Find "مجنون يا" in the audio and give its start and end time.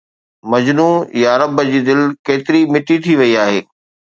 0.51-1.33